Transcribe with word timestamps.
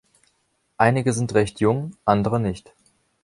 Einige 0.77 1.13
sind 1.13 1.35
recht 1.35 1.59
jung, 1.59 1.95
andere 2.05 2.39
nicht. 2.39 2.73